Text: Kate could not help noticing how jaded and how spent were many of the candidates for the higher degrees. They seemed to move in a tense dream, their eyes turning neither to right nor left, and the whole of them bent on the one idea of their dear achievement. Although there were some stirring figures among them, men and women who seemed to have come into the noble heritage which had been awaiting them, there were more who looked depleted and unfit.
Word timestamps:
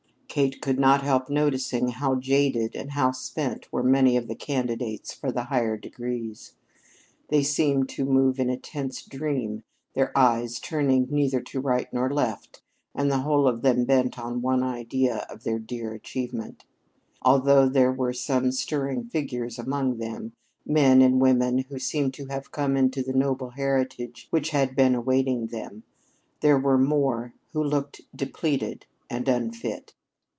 Kate 0.33 0.61
could 0.61 0.79
not 0.79 1.03
help 1.03 1.29
noticing 1.29 1.89
how 1.89 2.15
jaded 2.15 2.73
and 2.73 2.91
how 2.91 3.11
spent 3.11 3.67
were 3.69 3.83
many 3.83 4.15
of 4.15 4.29
the 4.29 4.33
candidates 4.35 5.13
for 5.13 5.29
the 5.29 5.43
higher 5.43 5.75
degrees. 5.75 6.53
They 7.27 7.43
seemed 7.43 7.89
to 7.89 8.05
move 8.05 8.39
in 8.39 8.49
a 8.49 8.55
tense 8.55 9.01
dream, 9.03 9.65
their 9.93 10.17
eyes 10.17 10.57
turning 10.61 11.09
neither 11.11 11.41
to 11.41 11.59
right 11.59 11.91
nor 11.91 12.09
left, 12.09 12.61
and 12.95 13.11
the 13.11 13.17
whole 13.23 13.45
of 13.45 13.61
them 13.61 13.83
bent 13.83 14.17
on 14.17 14.33
the 14.35 14.39
one 14.39 14.63
idea 14.63 15.27
of 15.29 15.43
their 15.43 15.59
dear 15.59 15.91
achievement. 15.91 16.63
Although 17.21 17.67
there 17.67 17.91
were 17.91 18.13
some 18.13 18.53
stirring 18.53 19.09
figures 19.09 19.59
among 19.59 19.97
them, 19.97 20.31
men 20.65 21.01
and 21.01 21.19
women 21.19 21.57
who 21.67 21.77
seemed 21.77 22.13
to 22.13 22.27
have 22.27 22.53
come 22.53 22.77
into 22.77 23.03
the 23.03 23.11
noble 23.11 23.49
heritage 23.49 24.27
which 24.29 24.51
had 24.51 24.77
been 24.77 24.95
awaiting 24.95 25.47
them, 25.47 25.83
there 26.39 26.57
were 26.57 26.77
more 26.77 27.33
who 27.51 27.61
looked 27.61 27.99
depleted 28.15 28.85
and 29.09 29.27
unfit. 29.27 29.93